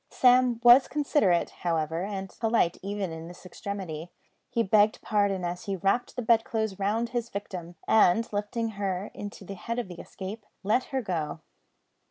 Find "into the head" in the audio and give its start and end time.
9.13-9.77